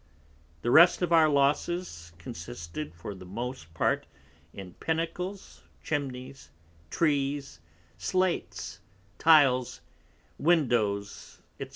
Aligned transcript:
The 0.63 0.71
rest 0.71 1.03
of 1.03 1.11
our 1.13 1.29
Losses 1.29 2.11
consisted 2.17 2.95
for 2.95 3.13
the 3.13 3.23
most 3.23 3.71
part 3.75 4.07
in 4.51 4.73
Pinnacles, 4.79 5.61
Chimneys, 5.83 6.49
Trees, 6.89 7.59
Slates, 7.99 8.79
Tiles, 9.19 9.81
Windows, 10.39 11.39
_&c. 11.59 11.69